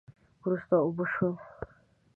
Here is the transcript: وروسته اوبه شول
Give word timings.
وروسته 0.41 0.75
اوبه 0.83 1.05
شول 1.13 1.35